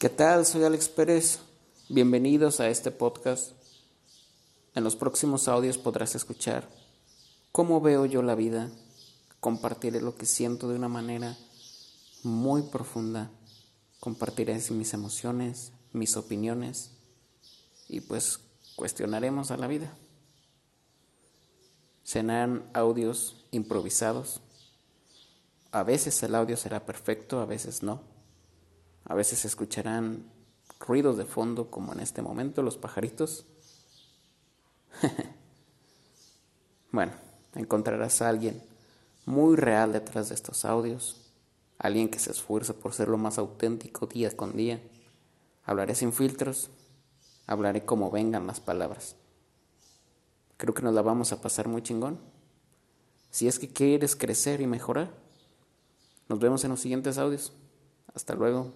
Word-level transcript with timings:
¿Qué 0.00 0.08
tal? 0.08 0.46
Soy 0.46 0.64
Alex 0.64 0.88
Pérez. 0.88 1.40
Bienvenidos 1.90 2.58
a 2.60 2.70
este 2.70 2.90
podcast. 2.90 3.52
En 4.74 4.82
los 4.82 4.96
próximos 4.96 5.46
audios 5.46 5.76
podrás 5.76 6.14
escuchar 6.14 6.66
cómo 7.52 7.82
veo 7.82 8.06
yo 8.06 8.22
la 8.22 8.34
vida. 8.34 8.70
Compartiré 9.40 10.00
lo 10.00 10.16
que 10.16 10.24
siento 10.24 10.70
de 10.70 10.76
una 10.76 10.88
manera 10.88 11.36
muy 12.22 12.62
profunda. 12.62 13.30
Compartiré 14.00 14.58
mis 14.70 14.94
emociones, 14.94 15.72
mis 15.92 16.16
opiniones 16.16 16.92
y 17.86 18.00
pues 18.00 18.40
cuestionaremos 18.76 19.50
a 19.50 19.58
la 19.58 19.66
vida. 19.66 19.94
Serán 22.04 22.70
audios 22.72 23.44
improvisados. 23.50 24.40
A 25.72 25.82
veces 25.82 26.22
el 26.22 26.36
audio 26.36 26.56
será 26.56 26.86
perfecto, 26.86 27.40
a 27.40 27.44
veces 27.44 27.82
no. 27.82 28.00
A 29.10 29.14
veces 29.16 29.44
escucharán 29.44 30.22
ruidos 30.78 31.16
de 31.16 31.24
fondo 31.24 31.68
como 31.68 31.92
en 31.92 31.98
este 31.98 32.22
momento 32.22 32.62
los 32.62 32.76
pajaritos. 32.76 33.44
bueno, 36.92 37.10
encontrarás 37.56 38.22
a 38.22 38.28
alguien 38.28 38.62
muy 39.26 39.56
real 39.56 39.92
detrás 39.92 40.28
de 40.28 40.36
estos 40.36 40.64
audios, 40.64 41.32
alguien 41.76 42.08
que 42.08 42.20
se 42.20 42.30
esfuerza 42.30 42.72
por 42.72 42.94
ser 42.94 43.08
lo 43.08 43.18
más 43.18 43.36
auténtico 43.38 44.06
día 44.06 44.30
con 44.36 44.56
día. 44.56 44.80
Hablaré 45.64 45.96
sin 45.96 46.12
filtros, 46.12 46.70
hablaré 47.48 47.84
como 47.84 48.12
vengan 48.12 48.46
las 48.46 48.60
palabras. 48.60 49.16
Creo 50.56 50.72
que 50.72 50.82
nos 50.82 50.94
la 50.94 51.02
vamos 51.02 51.32
a 51.32 51.42
pasar 51.42 51.66
muy 51.66 51.82
chingón. 51.82 52.20
Si 53.32 53.48
es 53.48 53.58
que 53.58 53.72
quieres 53.72 54.14
crecer 54.14 54.60
y 54.60 54.68
mejorar, 54.68 55.10
nos 56.28 56.38
vemos 56.38 56.62
en 56.62 56.70
los 56.70 56.78
siguientes 56.78 57.18
audios. 57.18 57.52
Hasta 58.14 58.36
luego. 58.36 58.72